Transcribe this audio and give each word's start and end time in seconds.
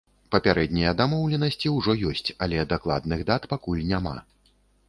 Папярэднія 0.35 0.93
дамоўленасці 1.01 1.73
ўжо 1.75 1.95
ёсць, 2.13 2.25
але 2.47 2.65
дакладных 2.75 3.19
дат 3.31 3.49
пакуль 3.53 3.87
няма. 3.93 4.17